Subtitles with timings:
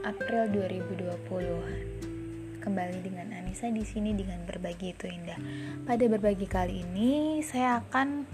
[0.00, 2.64] April 2020.
[2.64, 5.36] Kembali dengan Anissa di sini dengan berbagi itu indah.
[5.84, 8.24] Pada berbagi kali ini saya akan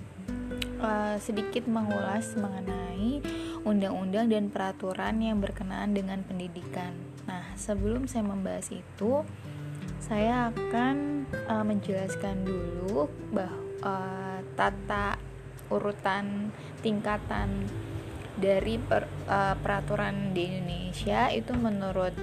[0.79, 3.18] uh, sedikit mengulas mengenai
[3.67, 6.95] undang-undang dan peraturan yang berkenaan dengan pendidikan.
[7.27, 9.27] Nah, sebelum saya membahas itu,
[9.99, 15.18] saya akan uh, menjelaskan dulu bahwa uh, tata
[15.68, 16.49] urutan
[16.81, 17.68] tingkatan
[18.39, 22.15] dari per, uh, peraturan di Indonesia itu menurut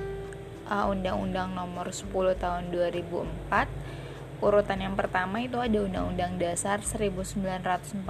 [0.71, 8.03] uh, Undang-Undang Nomor 10 Tahun 2004 urutan yang pertama itu ada Undang-Undang Dasar 1945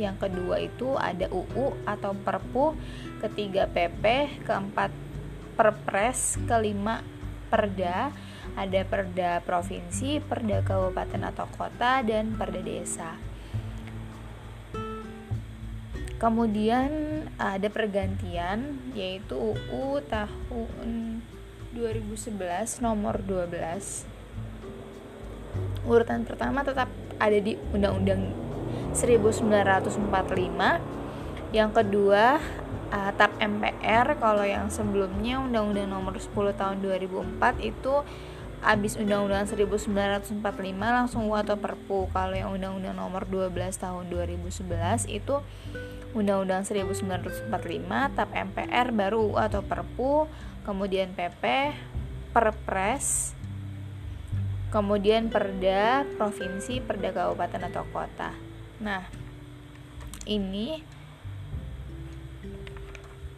[0.00, 2.72] yang kedua itu ada UU atau Perpu
[3.20, 4.04] ketiga PP
[4.48, 4.88] keempat
[5.52, 7.04] Perpres kelima
[7.52, 8.08] Perda
[8.52, 13.31] ada Perda Provinsi, Perda Kabupaten atau Kota dan Perda Desa
[16.22, 21.18] Kemudian ada pergantian yaitu UU tahun
[21.74, 24.06] 2011 nomor 12.
[25.82, 26.86] Urutan pertama tetap
[27.18, 28.30] ada di Undang-Undang
[28.94, 29.98] 1945.
[31.50, 32.38] Yang kedua
[32.94, 38.06] uh, TAP MPR kalau yang sebelumnya Undang-Undang nomor 10 tahun 2004 itu
[38.62, 40.38] abis Undang-Undang 1945
[40.78, 42.06] langsung UU atau Perpu.
[42.14, 45.42] Kalau yang Undang-Undang nomor 12 tahun 2011 itu
[46.14, 47.50] Undang-Undang 1945,
[48.14, 50.30] TAP MPR baru atau Perpu,
[50.62, 51.74] kemudian PP,
[52.30, 53.34] Perpres,
[54.70, 58.30] kemudian Perda provinsi, Perda kabupaten atau kota.
[58.78, 59.02] Nah,
[60.22, 60.84] ini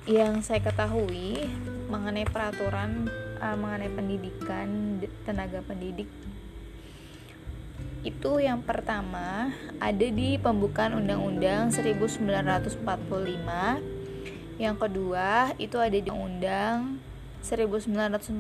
[0.05, 1.49] yang saya ketahui
[1.89, 3.09] mengenai peraturan
[3.41, 6.11] uh, mengenai pendidikan tenaga pendidik.
[8.05, 9.49] Itu yang pertama
[9.81, 13.95] ada di pembukaan Undang-Undang 1945
[14.55, 17.03] yang kedua itu ada di Undang
[17.43, 18.39] 1945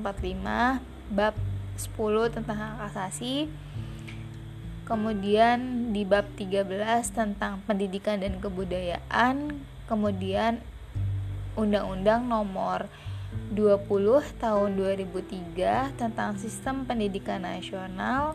[1.10, 1.34] bab
[1.74, 3.50] 10 tentang hak asasi.
[4.86, 9.58] Kemudian di bab 13 tentang pendidikan dan kebudayaan.
[9.90, 10.62] Kemudian
[11.58, 12.86] Undang-Undang nomor
[13.54, 18.34] 20 tahun 2003 tentang sistem pendidikan nasional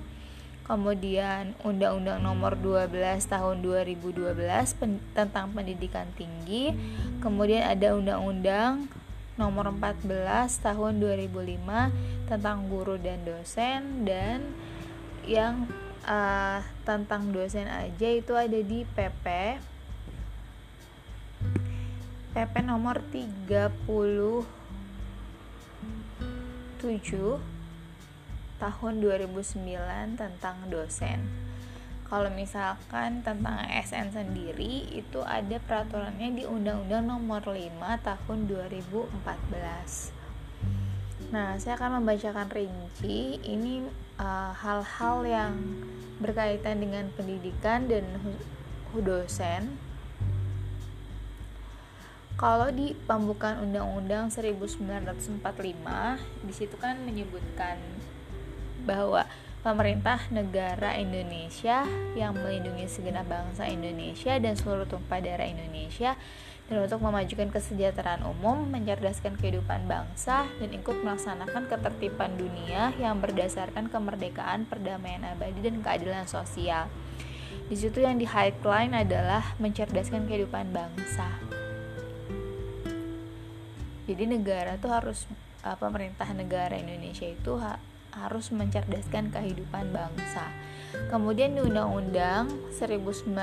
[0.70, 4.38] kemudian Undang-Undang Nomor 12 Tahun 2012
[4.78, 6.78] pen tentang pendidikan tinggi,
[7.26, 8.86] kemudian ada Undang-Undang
[9.34, 10.06] Nomor 14
[10.62, 14.46] Tahun 2005 tentang guru dan dosen dan
[15.26, 15.66] yang
[16.06, 19.26] uh, tentang dosen aja itu ada di PP
[22.30, 23.02] PP nomor
[26.80, 27.44] 37
[28.60, 31.28] tahun 2009 tentang dosen.
[32.08, 40.16] Kalau misalkan tentang ASN sendiri itu ada peraturannya di Undang-Undang Nomor 5 tahun 2014.
[41.30, 43.86] Nah, saya akan membacakan rinci ini
[44.18, 45.54] eh, hal-hal uh, yang
[46.18, 48.08] berkaitan dengan pendidikan dan
[48.98, 49.78] dosen
[52.40, 55.44] kalau di pembukaan Undang-Undang 1945
[56.48, 57.76] di situ kan menyebutkan
[58.88, 59.28] bahwa
[59.60, 61.84] pemerintah negara Indonesia
[62.16, 66.16] yang melindungi segenap bangsa Indonesia dan seluruh tumpah darah Indonesia
[66.72, 73.90] dan untuk memajukan kesejahteraan umum, mencerdaskan kehidupan bangsa, dan ikut melaksanakan ketertiban dunia yang berdasarkan
[73.90, 76.86] kemerdekaan, perdamaian abadi, dan keadilan sosial.
[77.66, 81.49] Di situ yang di highline adalah mencerdaskan kehidupan bangsa.
[84.10, 85.30] Jadi negara tuh harus
[85.78, 87.62] pemerintah negara Indonesia itu
[88.10, 90.50] harus mencerdaskan kehidupan bangsa.
[91.14, 93.38] Kemudian di Undang-Undang 1945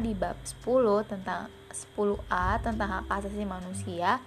[0.00, 4.24] di bab 10 tentang 10A tentang hak asasi manusia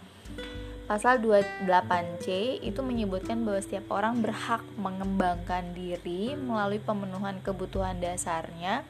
[0.86, 8.86] Pasal 28C itu menyebutkan bahwa setiap orang berhak mengembangkan diri melalui pemenuhan kebutuhan dasarnya,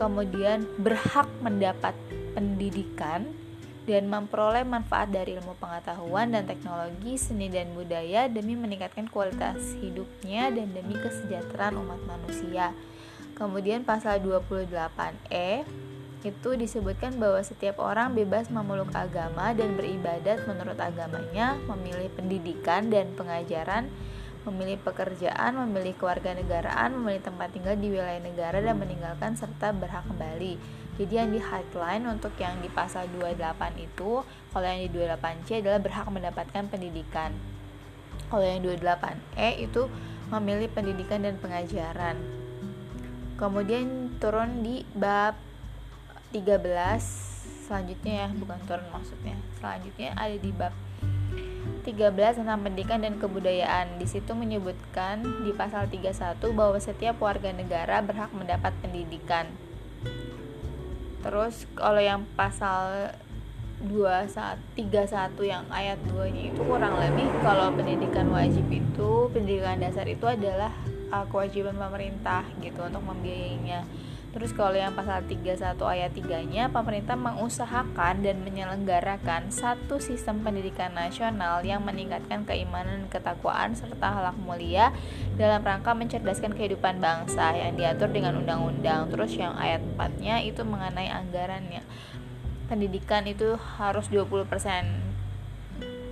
[0.00, 1.92] kemudian berhak mendapat
[2.32, 3.36] pendidikan,
[3.82, 10.54] dan memperoleh manfaat dari ilmu pengetahuan dan teknologi, seni dan budaya demi meningkatkan kualitas hidupnya
[10.54, 12.70] dan demi kesejahteraan umat manusia.
[13.34, 15.66] Kemudian pasal 28E
[16.22, 23.10] itu disebutkan bahwa setiap orang bebas memeluk agama dan beribadat menurut agamanya, memilih pendidikan dan
[23.18, 23.90] pengajaran,
[24.42, 30.58] memilih pekerjaan, memilih kewarganegaraan, memilih tempat tinggal di wilayah negara dan meninggalkan serta berhak kembali.
[30.98, 34.20] Jadi yang di headline untuk yang di pasal 28 itu
[34.52, 37.32] kalau yang di 28C adalah berhak mendapatkan pendidikan.
[38.28, 39.88] Kalau yang 28E itu
[40.28, 42.16] memilih pendidikan dan pengajaran.
[43.40, 45.34] Kemudian turun di bab
[46.36, 46.60] 13
[47.68, 49.36] selanjutnya ya bukan turun maksudnya.
[49.56, 50.76] Selanjutnya ada di bab
[51.82, 53.98] 13 tentang pendidikan dan kebudayaan.
[53.98, 59.50] Di situ menyebutkan di pasal 31 bahwa setiap warga negara berhak mendapat pendidikan.
[61.22, 63.14] Terus kalau yang pasal
[63.82, 70.22] 21 31 yang ayat 2-nya itu kurang lebih kalau pendidikan wajib itu pendidikan dasar itu
[70.22, 70.70] adalah
[71.10, 73.82] uh, kewajiban pemerintah gitu untuk membiayainya
[74.32, 81.60] Terus kalau yang pasal 31 ayat 3-nya, pemerintah mengusahakan dan menyelenggarakan satu sistem pendidikan nasional
[81.60, 84.88] yang meningkatkan keimanan dan ketakwaan serta halak mulia
[85.36, 89.12] dalam rangka mencerdaskan kehidupan bangsa yang diatur dengan undang-undang.
[89.12, 91.84] Terus yang ayat 4-nya itu mengenai anggarannya.
[92.72, 95.11] Pendidikan itu harus 20%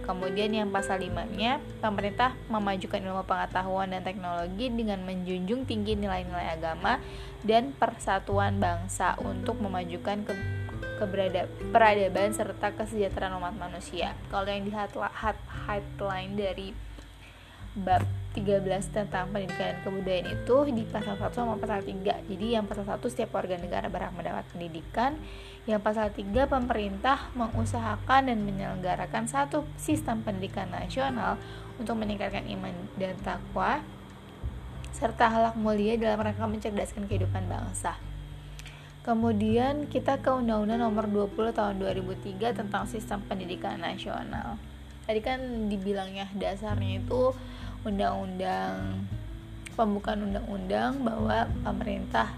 [0.05, 6.99] Kemudian yang pasal 5-nya, pemerintah memajukan ilmu pengetahuan dan teknologi dengan menjunjung tinggi nilai-nilai agama
[7.45, 10.35] dan persatuan bangsa untuk memajukan ke
[11.01, 14.13] keberada peradaban serta kesejahteraan umat manusia.
[14.29, 16.77] Kalau yang di headline dari
[17.73, 18.05] bab
[18.37, 22.29] 13 tentang pendidikan dan kebudayaan itu di pasal 1 sama pasal 3.
[22.31, 25.19] Jadi yang pasal 1 setiap warga negara berhak mendapat pendidikan,
[25.69, 31.37] yang pasal 3 pemerintah mengusahakan dan menyelenggarakan satu sistem pendidikan nasional
[31.77, 33.85] untuk meningkatkan iman dan takwa
[34.97, 37.97] serta halak mulia dalam rangka mencerdaskan kehidupan bangsa.
[39.01, 44.61] Kemudian kita ke Undang-Undang Nomor 20 Tahun 2003 tentang Sistem Pendidikan Nasional.
[45.09, 45.41] Tadi kan
[45.73, 47.33] dibilangnya dasarnya itu
[47.81, 49.09] undang-undang
[49.73, 52.37] pembukaan undang-undang bahwa pemerintah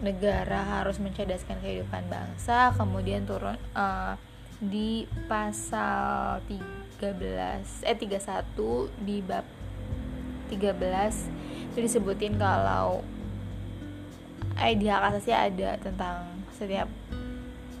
[0.00, 4.16] negara harus mencerdaskan kehidupan bangsa kemudian turun uh,
[4.60, 9.44] di pasal 13 eh 31 di bab
[10.52, 13.04] 13 itu disebutin kalau
[14.60, 16.88] eh di hak asasi ada tentang setiap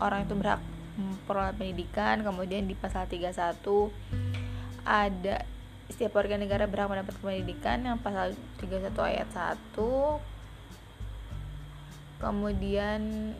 [0.00, 0.60] orang itu berhak
[0.96, 3.32] memperoleh pendidikan kemudian di pasal 31
[4.84, 5.44] ada
[5.92, 10.39] setiap warga negara berhak mendapat pendidikan yang pasal 31 ayat 1
[12.20, 13.32] kemudian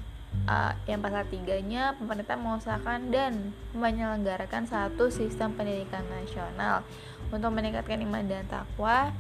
[0.48, 6.82] uh, yang pasal tiganya pemerintah mengusahakan dan menyelenggarakan satu sistem pendidikan nasional
[7.30, 9.12] untuk meningkatkan iman dan takwa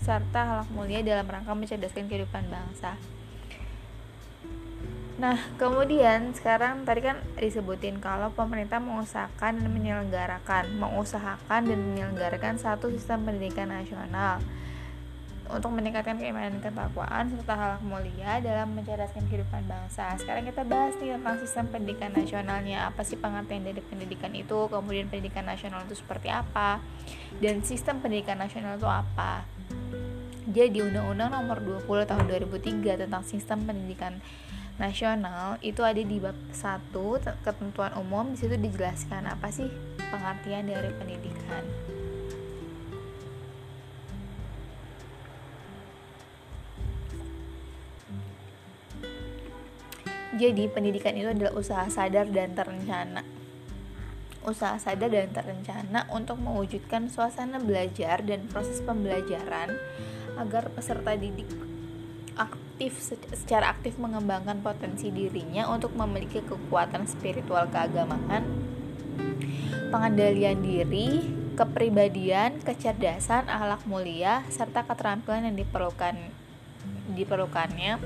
[0.00, 2.96] serta halak mulia dalam rangka mencerdaskan kehidupan bangsa.
[5.20, 12.88] Nah, kemudian sekarang tadi kan disebutin kalau pemerintah mengusahakan dan menyelenggarakan, mengusahakan dan menyelenggarakan satu
[12.88, 14.40] sistem pendidikan nasional
[15.50, 20.14] untuk meningkatkan keimanan ketakwaan serta halak mulia dalam mencerdaskan kehidupan bangsa.
[20.16, 22.88] Sekarang kita bahas nih tentang sistem pendidikan nasionalnya.
[22.88, 24.70] Apa sih pengertian dari pendidikan itu?
[24.70, 26.78] Kemudian pendidikan nasional itu seperti apa?
[27.42, 29.44] Dan sistem pendidikan nasional itu apa?
[30.50, 34.18] Jadi Undang-Undang Nomor 20 Tahun 2003 tentang Sistem Pendidikan
[34.80, 36.90] Nasional itu ada di bab 1
[37.44, 39.68] ketentuan umum di situ dijelaskan apa sih
[40.08, 41.62] pengertian dari pendidikan.
[50.40, 53.20] Jadi, pendidikan itu adalah usaha sadar dan terencana.
[54.40, 59.76] Usaha sadar dan terencana untuk mewujudkan suasana belajar dan proses pembelajaran
[60.40, 61.44] agar peserta didik
[62.40, 62.96] aktif
[63.36, 68.48] secara aktif mengembangkan potensi dirinya untuk memiliki kekuatan spiritual keagamaan,
[69.92, 71.20] pengendalian diri,
[71.52, 76.16] kepribadian, kecerdasan, akhlak mulia, serta keterampilan yang diperlukan
[77.12, 78.00] diperlukannya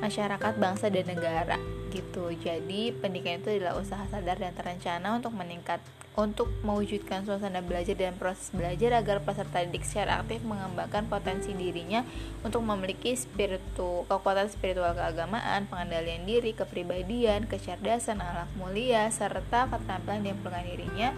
[0.00, 1.56] masyarakat, bangsa dan negara
[1.90, 2.28] gitu.
[2.36, 5.80] Jadi pendidikan itu adalah usaha sadar dan terencana untuk meningkat
[6.16, 12.00] untuk mewujudkan suasana belajar dan proses belajar agar peserta didik secara aktif mengembangkan potensi dirinya
[12.40, 20.40] untuk memiliki spiritu kekuatan spiritual keagamaan, pengendalian diri, kepribadian, kecerdasan, alat mulia, serta keterampilan yang
[20.40, 21.12] dirinya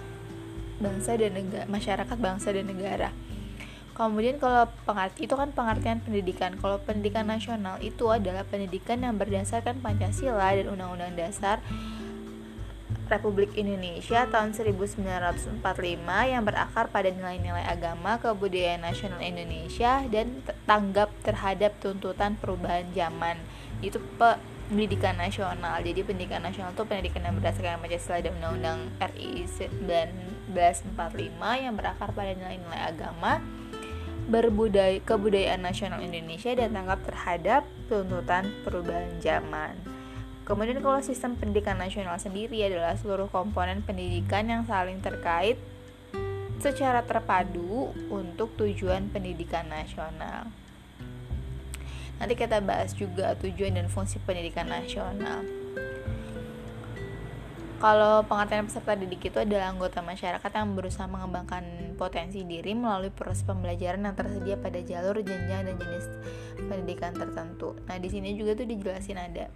[0.82, 3.10] bangsa dan negara, masyarakat bangsa dan negara.
[3.98, 6.54] Kemudian kalau pengerti itu kan pengertian pendidikan.
[6.54, 11.58] Kalau pendidikan nasional itu adalah pendidikan yang berdasarkan Pancasila dan Undang-Undang Dasar
[13.10, 15.64] Republik Indonesia tahun 1945
[16.28, 23.40] yang berakar pada nilai-nilai agama, kebudayaan nasional Indonesia dan tanggap terhadap tuntutan perubahan zaman.
[23.80, 25.80] Itu pendidikan nasional.
[25.80, 28.78] Jadi pendidikan nasional itu pendidikan yang berdasarkan Pancasila dan Undang-Undang
[29.10, 30.54] RI 1945
[31.64, 33.40] yang berakar pada nilai-nilai agama,
[34.28, 39.72] berbudaya kebudayaan nasional Indonesia dan tanggap terhadap tuntutan perubahan zaman.
[40.44, 45.56] Kemudian kalau sistem pendidikan nasional sendiri adalah seluruh komponen pendidikan yang saling terkait
[46.60, 50.48] secara terpadu untuk tujuan pendidikan nasional.
[52.18, 55.46] Nanti kita bahas juga tujuan dan fungsi pendidikan nasional.
[57.78, 63.46] Kalau pengertian peserta didik itu adalah anggota masyarakat yang berusaha mengembangkan potensi diri melalui proses
[63.46, 66.06] pembelajaran yang tersedia pada jalur jenjang dan jenis
[66.58, 67.78] pendidikan tertentu.
[67.86, 69.46] Nah, di sini juga tuh dijelasin ada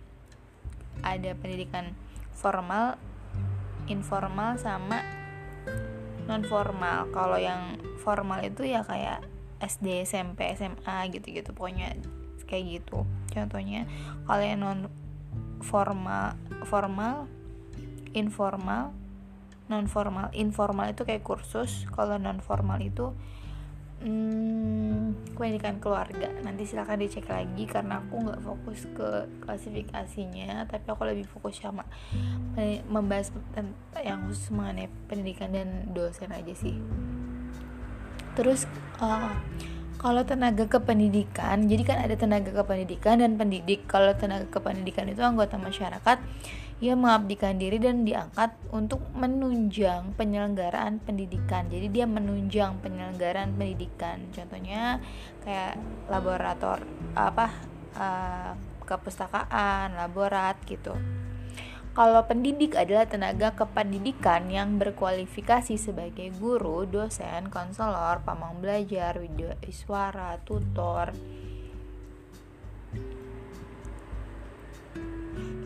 [1.02, 1.90] ada pendidikan
[2.30, 2.94] formal,
[3.90, 5.02] informal sama
[6.30, 7.10] non formal.
[7.10, 7.74] Kalau yang
[8.06, 9.26] formal itu ya kayak
[9.58, 11.98] SD, SMP, SMA gitu-gitu pokoknya
[12.46, 13.02] kayak gitu.
[13.34, 13.82] Contohnya
[14.30, 14.80] kalau yang non
[15.58, 16.38] formal
[16.70, 17.26] formal
[18.12, 18.92] informal
[19.70, 23.14] non formal informal itu kayak kursus kalau non formal itu
[24.02, 26.28] hmm, pendidikan keluarga.
[26.42, 29.08] Nanti silahkan dicek lagi karena aku nggak fokus ke
[29.46, 31.86] klasifikasinya tapi aku lebih fokus sama
[32.90, 33.30] membahas
[34.02, 36.76] yang khusus mengenai pendidikan dan dosen aja sih.
[38.34, 38.66] Terus
[38.98, 39.32] uh,
[40.00, 43.86] kalau tenaga kependidikan jadi kan ada tenaga kependidikan dan pendidik.
[43.86, 46.18] Kalau tenaga kependidikan itu anggota masyarakat
[46.82, 51.70] ia mengabdikan diri dan diangkat untuk menunjang penyelenggaraan pendidikan.
[51.70, 54.26] Jadi dia menunjang penyelenggaraan pendidikan.
[54.34, 54.98] Contohnya
[55.46, 55.78] kayak
[56.10, 56.82] laborator
[57.14, 57.54] apa
[57.94, 60.98] uh, kepustakaan, laborat gitu.
[61.92, 70.40] Kalau pendidik adalah tenaga kependidikan yang berkualifikasi sebagai guru, dosen, konselor, pamang belajar, video iswara,
[70.42, 71.12] tutor,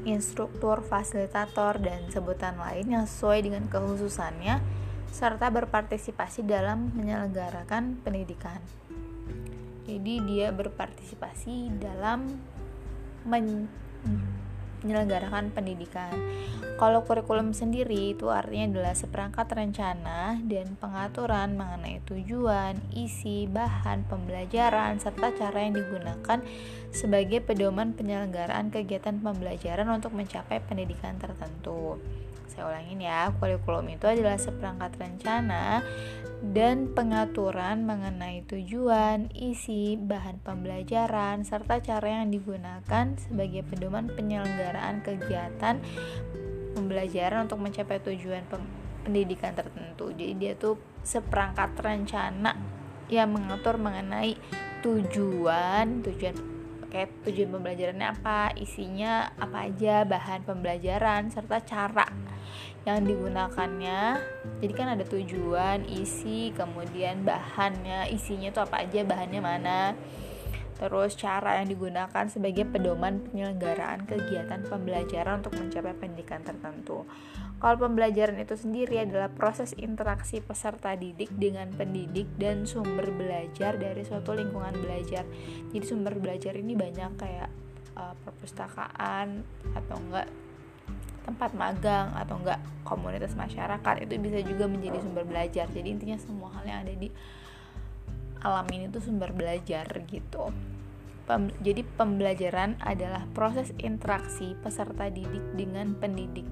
[0.06, 4.62] instruktur, fasilitator, dan sebutan lain yang sesuai dengan kekhususannya
[5.10, 8.62] serta berpartisipasi dalam menyelenggarakan pendidikan.
[9.86, 12.38] Jadi dia berpartisipasi dalam
[13.26, 13.66] men
[14.84, 16.12] menyelenggarakan pendidikan.
[16.76, 25.00] Kalau kurikulum sendiri itu artinya adalah seperangkat rencana dan pengaturan mengenai tujuan, isi, bahan pembelajaran,
[25.00, 26.44] serta cara yang digunakan
[26.92, 31.96] sebagai pedoman penyelenggaraan kegiatan pembelajaran untuk mencapai pendidikan tertentu.
[32.46, 35.82] Saya ulangin ya, kurikulum itu adalah seperangkat rencana
[36.44, 45.80] dan pengaturan mengenai tujuan, isi, bahan pembelajaran, serta cara yang digunakan sebagai pedoman penyelenggaraan kegiatan
[46.76, 48.44] pembelajaran untuk mencapai tujuan
[49.02, 50.12] pendidikan tertentu.
[50.12, 52.52] Jadi dia tuh seperangkat rencana
[53.08, 54.36] yang mengatur mengenai
[54.84, 56.36] tujuan, tujuan
[56.92, 62.35] kayak tujuan pembelajarannya apa, isinya apa aja, bahan pembelajaran serta cara
[62.86, 64.22] yang digunakannya.
[64.62, 69.80] Jadi kan ada tujuan, isi, kemudian bahannya, isinya tuh apa aja, bahannya mana
[70.76, 77.08] terus cara yang digunakan sebagai pedoman penyelenggaraan kegiatan pembelajaran untuk mencapai pendidikan tertentu.
[77.56, 84.04] Kalau pembelajaran itu sendiri adalah proses interaksi peserta didik dengan pendidik dan sumber belajar dari
[84.04, 85.24] suatu lingkungan belajar.
[85.72, 87.48] Jadi sumber belajar ini banyak kayak
[87.96, 89.40] uh, perpustakaan
[89.72, 90.28] atau enggak
[91.26, 95.66] tempat magang atau enggak komunitas masyarakat itu bisa juga menjadi sumber belajar.
[95.68, 97.10] Jadi intinya semua hal yang ada di
[98.46, 100.54] alam ini tuh sumber belajar gitu.
[101.26, 106.46] Pem, jadi pembelajaran adalah proses interaksi peserta didik dengan pendidik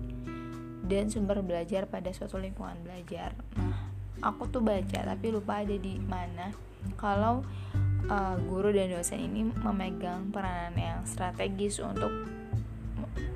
[0.90, 3.38] dan sumber belajar pada suatu lingkungan belajar.
[3.54, 3.87] Nah,
[4.26, 6.50] aku tuh baca tapi lupa ada di mana
[6.99, 7.47] kalau
[8.11, 13.34] uh, guru dan dosen ini memegang peranan yang strategis untuk un,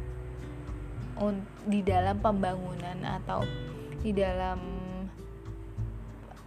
[1.67, 3.43] di dalam pembangunan atau
[3.99, 4.59] di dalam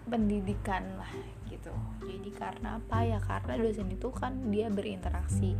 [0.07, 1.11] pendidikan lah
[1.47, 1.71] gitu.
[2.03, 3.03] Jadi karena apa?
[3.03, 5.55] Ya karena dosen itu kan dia berinteraksi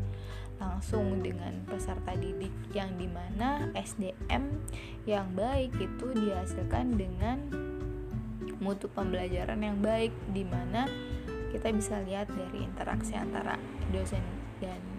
[0.62, 4.62] langsung dengan peserta didik yang di mana SDM
[5.10, 7.50] yang baik itu dihasilkan dengan
[8.62, 10.86] mutu pembelajaran yang baik di mana
[11.50, 13.58] kita bisa lihat dari interaksi antara
[13.89, 14.22] dosen
[14.62, 14.91] dan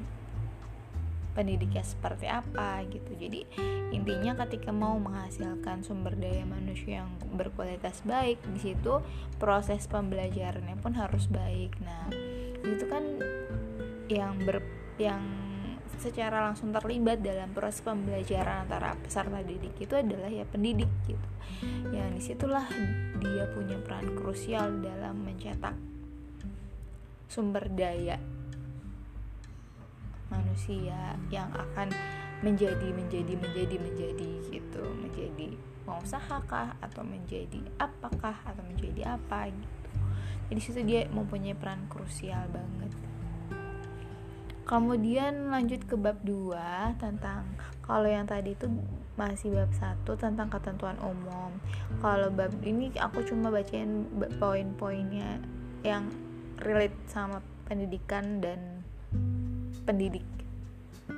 [1.32, 3.12] pendidiknya seperti apa gitu.
[3.16, 3.44] Jadi
[3.92, 9.00] intinya ketika mau menghasilkan sumber daya manusia yang berkualitas baik di situ
[9.36, 11.76] proses pembelajarannya pun harus baik.
[11.80, 12.08] Nah
[12.62, 13.04] itu kan
[14.08, 14.60] yang ber
[15.00, 15.24] yang
[15.96, 21.28] secara langsung terlibat dalam proses pembelajaran antara peserta didik itu adalah ya pendidik gitu.
[21.94, 22.66] Yang di situlah
[23.22, 25.78] dia punya peran krusial dalam mencetak
[27.30, 28.20] sumber daya
[30.32, 31.92] manusia yang akan
[32.40, 34.82] menjadi menjadi menjadi menjadi gitu.
[34.96, 35.48] Menjadi
[35.84, 39.88] pengusaha kah atau menjadi apakah atau menjadi apa gitu.
[40.48, 42.92] Jadi situ dia mempunyai peran krusial banget.
[44.62, 47.44] Kemudian lanjut ke bab 2 tentang
[47.82, 48.70] kalau yang tadi itu
[49.20, 51.52] masih bab 1 tentang ketentuan umum.
[52.00, 54.08] Kalau bab ini aku cuma bacain
[54.40, 55.42] poin-poinnya
[55.82, 56.08] yang
[56.62, 58.71] relate sama pendidikan dan
[59.84, 60.24] pendidik.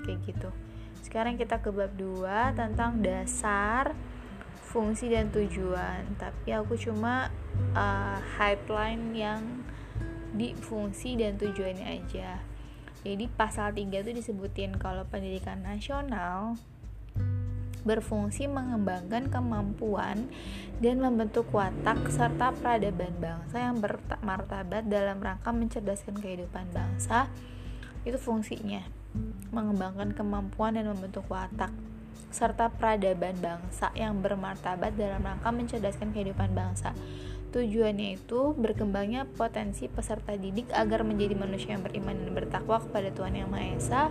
[0.05, 0.51] Kayak gitu.
[1.05, 3.95] Sekarang kita ke bab 2 tentang dasar
[4.65, 6.19] fungsi dan tujuan.
[6.19, 7.31] Tapi aku cuma
[7.77, 9.43] uh, headline yang
[10.35, 12.43] di fungsi dan tujuannya aja.
[13.05, 16.59] Jadi pasal 3 itu disebutin kalau pendidikan nasional
[17.85, 20.33] berfungsi mengembangkan kemampuan
[20.81, 27.29] dan membentuk watak serta peradaban bangsa yang bermartabat dalam rangka mencerdaskan kehidupan bangsa
[28.05, 28.85] itu fungsinya
[29.55, 31.71] mengembangkan kemampuan dan membentuk watak
[32.35, 36.91] serta peradaban bangsa yang bermartabat dalam rangka mencerdaskan kehidupan bangsa.
[37.55, 43.39] Tujuannya itu berkembangnya potensi peserta didik agar menjadi manusia yang beriman dan bertakwa kepada Tuhan
[43.39, 44.03] Yang Maha Esa,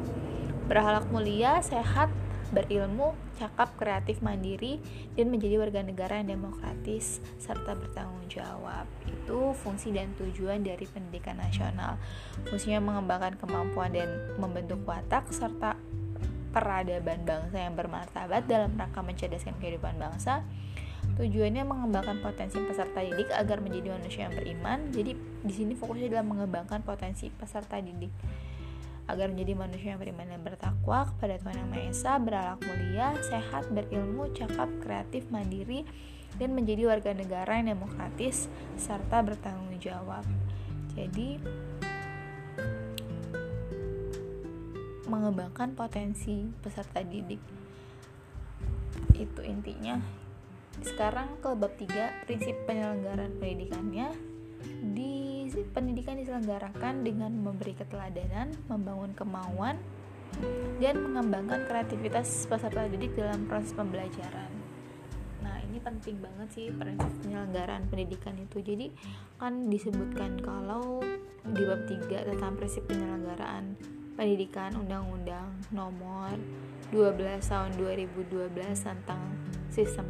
[0.71, 2.07] berhalak mulia, sehat,
[2.53, 4.77] berilmu, cakap, kreatif, mandiri,
[5.17, 8.86] dan menjadi warga negara yang demokratis serta bertanggung jawab.
[9.10, 11.98] Itu fungsi dan tujuan dari pendidikan nasional.
[12.48, 14.07] Fungsinya mengembangkan kemampuan dan
[14.38, 15.75] membentuk watak serta
[16.53, 20.45] peradaban bangsa yang bermartabat dalam rangka mencerdaskan kehidupan bangsa.
[21.17, 24.79] Tujuannya mengembangkan potensi peserta didik agar menjadi manusia yang beriman.
[24.93, 25.12] Jadi
[25.43, 28.13] di sini fokusnya adalah mengembangkan potensi peserta didik
[29.07, 33.63] agar menjadi manusia yang beriman dan bertakwa kepada Tuhan Yang Maha Esa, berakhlak mulia, sehat,
[33.72, 35.83] berilmu, cakap, kreatif, mandiri,
[36.39, 38.48] dan menjadi warga negara yang demokratis
[38.79, 40.24] serta bertanggung jawab.
[40.95, 41.38] Jadi
[45.10, 47.41] mengembangkan potensi peserta didik.
[49.13, 50.00] Itu intinya.
[50.81, 54.32] Sekarang ke bab 3 prinsip penyelenggaraan pendidikannya
[54.93, 59.77] di pendidikan diselenggarakan dengan memberi keteladanan, membangun kemauan,
[60.82, 64.50] dan mengembangkan kreativitas peserta didik dalam proses pembelajaran.
[65.46, 68.63] Nah, ini penting banget sih prinsip penyelenggaraan pendidikan itu.
[68.63, 68.89] Jadi,
[69.38, 71.03] kan disebutkan kalau
[71.43, 73.75] di bab 3 tentang prinsip penyelenggaraan
[74.15, 76.38] pendidikan Undang-Undang Nomor
[76.93, 79.21] 12 tahun 2012 tentang
[79.73, 80.06] sistem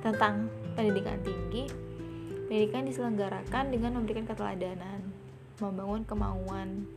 [0.00, 1.87] tentang pendidikan tinggi
[2.48, 5.12] Pendidikan diselenggarakan dengan memberikan keteladanan,
[5.60, 6.88] membangun kemauan,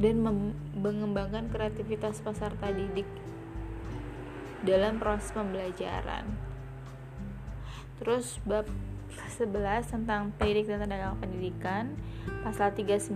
[0.00, 0.24] dan
[0.72, 3.04] mengembangkan kreativitas peserta didik
[4.64, 6.24] dalam proses pembelajaran.
[8.00, 8.64] Terus bab
[9.36, 11.96] 11 tentang pendidik dan tenaga pendidikan
[12.42, 13.10] Pasal 39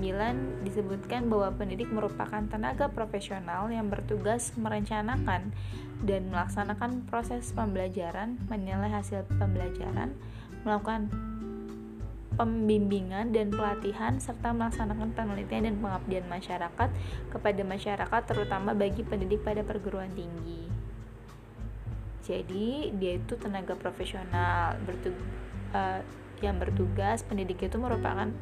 [0.67, 5.55] disebutkan bahwa pendidik merupakan tenaga profesional yang bertugas merencanakan
[6.03, 10.15] dan melaksanakan proses pembelajaran, menilai hasil pembelajaran,
[10.64, 11.09] melakukan
[12.40, 16.88] pembimbingan dan pelatihan serta melaksanakan penelitian dan pengabdian masyarakat
[17.29, 20.64] kepada masyarakat terutama bagi pendidik pada perguruan tinggi.
[22.25, 24.79] Jadi dia itu tenaga profesional
[25.77, 26.01] uh,
[26.40, 28.33] yang bertugas pendidik itu merupakan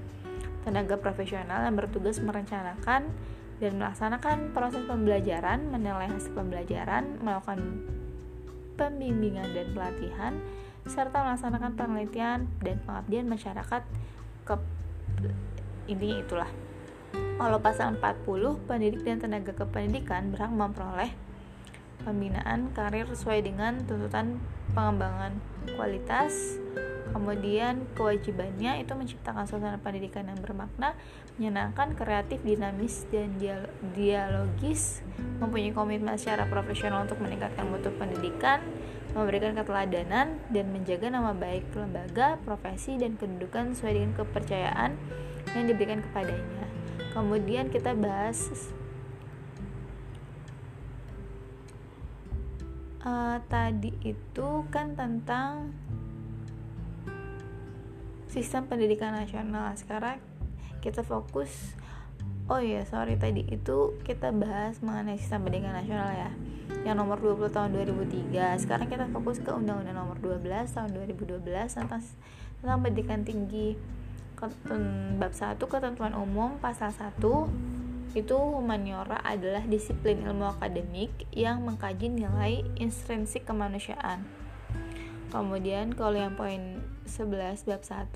[0.62, 3.11] tenaga profesional yang bertugas merencanakan
[3.59, 7.83] dan melaksanakan proses pembelajaran, menilai hasil pembelajaran, melakukan
[8.78, 10.33] pembimbingan dan pelatihan
[10.88, 13.83] serta melaksanakan penelitian dan pengabdian masyarakat
[14.48, 14.55] ke
[15.87, 16.51] intinya itulah.
[17.12, 21.12] Kalau pasal 40 pendidik dan tenaga kependidikan berhak memperoleh
[22.03, 24.42] pembinaan karir sesuai dengan tuntutan
[24.74, 25.38] pengembangan
[25.77, 26.59] kualitas
[27.11, 30.94] kemudian kewajibannya itu menciptakan suasana pendidikan yang bermakna
[31.38, 33.38] menyenangkan, kreatif, dinamis, dan
[33.94, 35.01] dialogis
[35.38, 38.61] mempunyai komitmen secara profesional untuk meningkatkan mutu pendidikan
[39.16, 44.90] memberikan keteladanan dan menjaga nama baik lembaga, profesi, dan kedudukan sesuai dengan kepercayaan
[45.57, 46.66] yang diberikan kepadanya.
[47.16, 48.53] Kemudian kita bahas
[53.03, 55.73] uh, tadi itu kan tentang
[58.28, 59.72] sistem pendidikan nasional.
[59.76, 60.20] Sekarang
[60.80, 61.74] kita fokus
[62.48, 66.30] oh iya sorry tadi itu kita bahas mengenai sistem pendidikan nasional ya
[66.84, 72.00] yang nomor 20 tahun 2003 sekarang kita fokus ke undang-undang nomor 12 tahun 2012 tentang
[72.60, 73.76] tentang pendidikan tinggi.
[75.18, 77.18] Bab 1 ketentuan umum pasal 1
[78.14, 84.24] itu humaniora adalah disiplin ilmu akademik yang mengkaji nilai intrinsik kemanusiaan.
[85.28, 88.12] Kemudian kalau yang poin 11 bab 1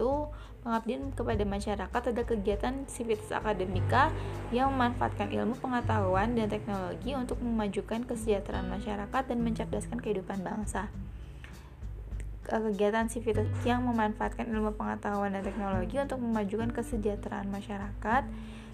[0.63, 4.13] pengabdian kepada masyarakat ada kegiatan sivitas akademika
[4.53, 10.93] yang memanfaatkan ilmu pengetahuan dan teknologi untuk memajukan kesejahteraan masyarakat dan mencerdaskan kehidupan bangsa
[12.43, 18.23] kegiatan sivitas yang memanfaatkan ilmu pengetahuan dan teknologi untuk memajukan kesejahteraan masyarakat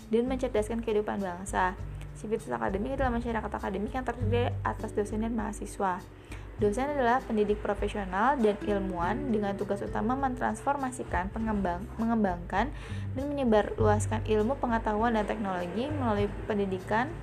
[0.09, 1.77] dan mencerdaskan kehidupan bangsa.
[2.17, 6.03] Sivitas akademik adalah masyarakat akademik yang terdiri atas dosen dan mahasiswa.
[6.59, 12.75] Dosen adalah pendidik profesional dan ilmuwan dengan tugas utama mentransformasikan, pengembang, mengembangkan,
[13.14, 17.14] dan menyebarluaskan ilmu pengetahuan dan teknologi melalui pendidikan,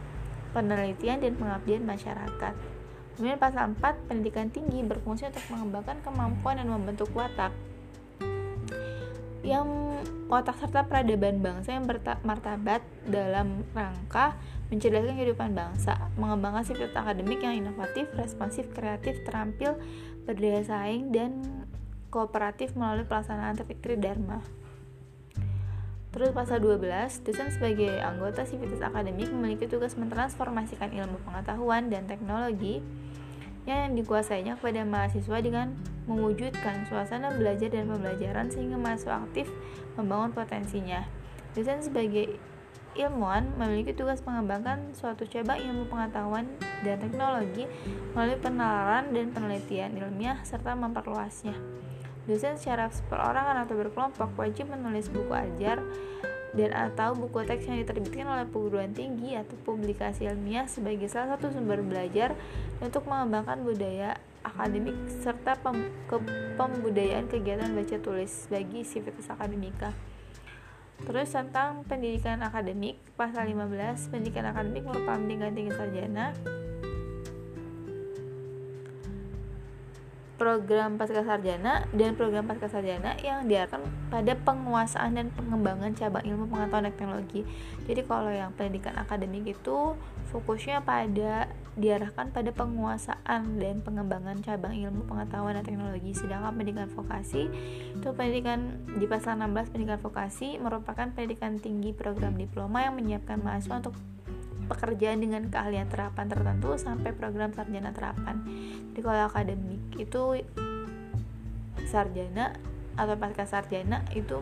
[0.56, 2.54] penelitian, dan pengabdian masyarakat.
[3.20, 7.52] Kemudian pasal 4, pendidikan tinggi berfungsi untuk mengembangkan kemampuan dan membentuk watak
[9.46, 9.70] yang
[10.26, 14.34] watak serta peradaban bangsa yang bermartabat dalam rangka
[14.74, 19.78] mencerdaskan kehidupan bangsa, mengembangkan sifat akademik yang inovatif, responsif, kreatif, terampil,
[20.26, 21.46] berdaya saing, dan
[22.10, 24.42] kooperatif melalui pelaksanaan terpikir Dharma.
[26.16, 32.80] Terus pasal 12, dosen sebagai anggota sivitas akademik memiliki tugas mentransformasikan ilmu pengetahuan dan teknologi
[33.68, 35.76] yang dikuasainya kepada mahasiswa dengan
[36.08, 39.52] mewujudkan suasana belajar dan pembelajaran sehingga mahasiswa aktif
[40.00, 41.04] membangun potensinya.
[41.52, 42.40] Dosen sebagai
[42.96, 46.48] ilmuwan memiliki tugas mengembangkan suatu cabang ilmu pengetahuan
[46.82, 47.68] dan teknologi
[48.16, 51.56] melalui penalaran dan penelitian ilmiah serta memperluasnya.
[52.26, 55.78] Dosen secara perorangan atau berkelompok wajib menulis buku ajar
[56.56, 61.52] dan atau buku teks yang diterbitkan oleh perguruan tinggi atau publikasi ilmiah sebagai salah satu
[61.52, 62.34] sumber belajar
[62.80, 66.16] untuk mengembangkan budaya akademik serta pem ke
[66.56, 69.92] pembudayaan kegiatan baca tulis bagi sivitas akademika.
[71.04, 76.32] Terus tentang pendidikan akademik, pasal 15, pendidikan akademik merupakan pendidikan tinggi sarjana
[80.36, 86.52] program pasca sarjana dan program pasca sarjana yang diarahkan pada penguasaan dan pengembangan cabang ilmu
[86.52, 87.42] pengetahuan teknologi.
[87.88, 89.96] Jadi kalau yang pendidikan akademik itu
[90.36, 96.12] fokusnya pada diarahkan pada penguasaan dan pengembangan cabang ilmu pengetahuan dan teknologi.
[96.16, 97.52] Sedangkan pendidikan vokasi
[97.96, 103.84] itu pendidikan di pasal 16 pendidikan vokasi merupakan pendidikan tinggi program diploma yang menyiapkan mahasiswa
[103.84, 103.96] untuk
[104.66, 108.42] pekerjaan dengan keahlian terapan tertentu sampai program sarjana terapan.
[108.92, 110.44] Jadi kalau akademik itu
[111.86, 112.56] sarjana
[112.96, 114.42] atau pasca sarjana itu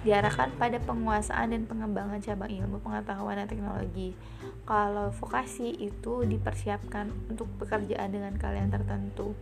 [0.00, 4.16] diarahkan pada penguasaan dan pengembangan cabang ilmu pengetahuan dan teknologi.
[4.64, 9.36] Kalau vokasi itu dipersiapkan untuk pekerjaan dengan kalian tertentu.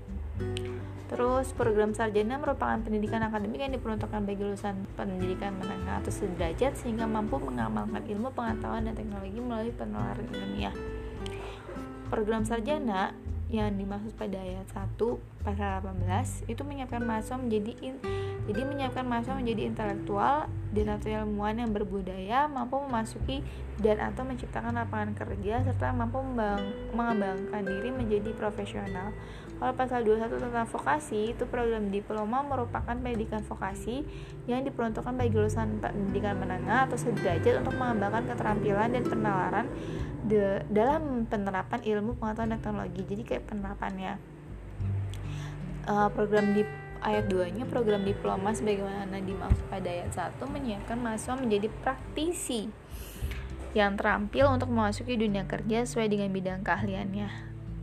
[1.08, 7.08] Terus program sarjana merupakan pendidikan akademik yang diperuntukkan bagi lulusan pendidikan menengah atau sederajat sehingga
[7.08, 10.76] mampu mengamalkan ilmu pengetahuan dan teknologi melalui penularan ilmiah.
[12.12, 13.16] Program sarjana
[13.48, 15.00] yang dimaksud pada ayat 1
[15.40, 17.96] pasal 18 itu menyiapkan mahasiswa menjadi in,
[18.44, 20.36] jadi menyiapkan mahasiswa menjadi intelektual
[20.76, 23.40] dan atau ilmuwan yang berbudaya mampu memasuki
[23.80, 26.20] dan atau menciptakan lapangan kerja serta mampu
[26.92, 29.16] mengembangkan diri menjadi profesional
[29.58, 34.06] kalau pasal 21 tentang vokasi, itu program diploma merupakan pendidikan vokasi
[34.46, 39.66] yang diperuntukkan bagi lulusan pendidikan menengah atau sederajat untuk mengembangkan keterampilan dan penalaran
[40.22, 43.02] de dalam penerapan ilmu pengetahuan dan teknologi.
[43.02, 44.12] Jadi kayak penerapannya.
[45.88, 46.62] Uh, program di
[47.00, 52.68] ayat 2-nya program diploma sebagaimana dimaksud pada ayat 1 menyiapkan mahasiswa menjadi praktisi
[53.72, 57.28] yang terampil untuk memasuki dunia kerja sesuai dengan bidang keahliannya.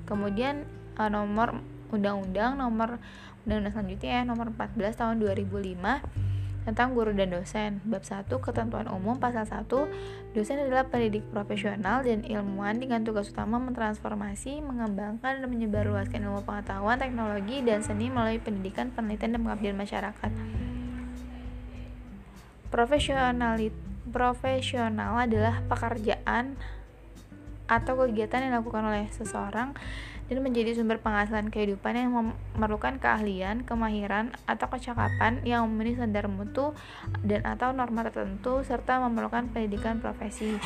[0.06, 1.60] Kemudian uh, nomor
[1.94, 2.98] undang-undang nomor
[3.46, 7.78] undang-undang selanjutnya ya nomor 14 tahun 2005 tentang guru dan dosen.
[7.86, 9.70] Bab 1 ketentuan umum pasal 1
[10.34, 16.98] dosen adalah pendidik profesional dan ilmuwan dengan tugas utama mentransformasi, mengembangkan dan menyebarluaskan ilmu pengetahuan,
[16.98, 20.32] teknologi dan seni melalui pendidikan, penelitian dan pengabdian masyarakat.
[22.74, 23.72] Profesionalit
[24.10, 26.58] profesional adalah pekerjaan
[27.66, 29.74] atau kegiatan yang dilakukan oleh seseorang
[30.26, 36.74] dan menjadi sumber penghasilan kehidupan yang memerlukan keahlian, kemahiran, atau kecakapan yang memenuhi standar mutu
[37.22, 40.58] dan atau norma tertentu serta memerlukan pendidikan profesi.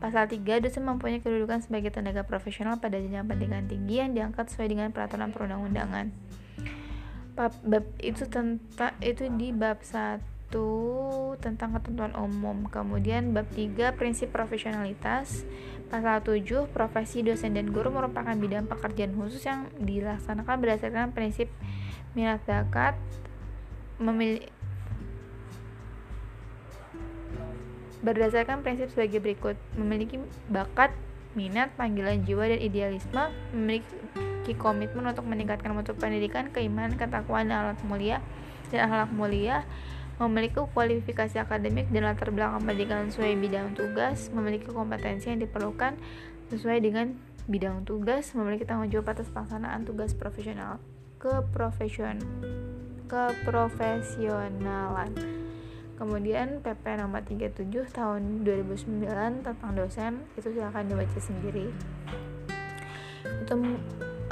[0.00, 4.68] Pasal 3, dosen mempunyai kedudukan sebagai tenaga profesional pada jenjang pendidikan tinggi yang diangkat sesuai
[4.72, 6.08] dengan peraturan perundang-undangan.
[7.36, 10.39] Bab, bab itu tentang itu di bab 1
[11.40, 12.66] tentang ketentuan umum.
[12.68, 15.46] Kemudian bab 3 prinsip profesionalitas.
[15.90, 21.50] Pasal 7, profesi dosen dan guru merupakan bidang pekerjaan khusus yang dilaksanakan berdasarkan prinsip
[22.14, 22.98] minat bakat
[24.00, 24.46] memilih
[28.00, 30.16] berdasarkan prinsip sebagai berikut memiliki
[30.48, 30.88] bakat,
[31.36, 37.80] minat, panggilan jiwa dan idealisme, memiliki komitmen untuk meningkatkan mutu pendidikan, keimanan, ketakwaan dan alat
[37.84, 38.24] mulia
[38.72, 39.68] dan akhlak mulia,
[40.20, 45.96] memiliki kualifikasi akademik dan latar belakang pendidikan sesuai bidang tugas, memiliki kompetensi yang diperlukan
[46.52, 47.16] sesuai dengan
[47.48, 50.76] bidang tugas, memiliki tanggung jawab atas pelaksanaan tugas profesional,
[51.16, 52.20] keprofesion,
[53.08, 55.08] keprofesionalan.
[55.96, 61.68] Kemudian PP nomor 37 tahun 2009 tentang dosen itu silahkan dibaca sendiri.
[63.44, 63.54] Itu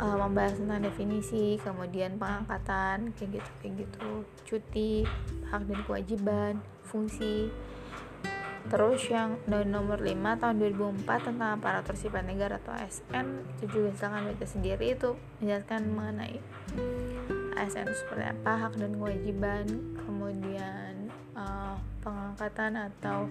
[0.00, 5.04] uh, membahas tentang definisi, kemudian pengangkatan, kayak gitu, kayak gitu, cuti,
[5.48, 7.52] hak dan kewajiban, fungsi,
[8.68, 14.28] terus yang nomor 5 tahun 2004 tentang aparatur sipil negara atau ASN itu juga silakan
[14.28, 16.36] baca sendiri itu menjelaskan mengenai
[17.56, 19.64] ASN seperti apa hak dan kewajiban
[20.04, 23.24] kemudian uh, pengangkatan atau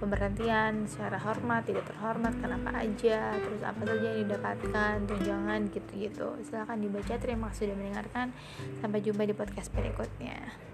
[0.00, 6.28] pemberhentian secara hormat tidak terhormat kenapa aja terus apa saja yang didapatkan tunjangan gitu-gitu.
[6.44, 8.26] Silahkan dibaca terima kasih sudah mendengarkan.
[8.82, 10.73] Sampai jumpa di podcast berikutnya